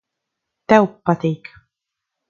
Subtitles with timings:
[0.73, 1.55] Tev patīk.